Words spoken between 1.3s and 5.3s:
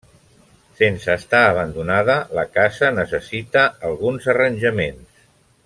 abandonada la casa necessita alguns arranjaments.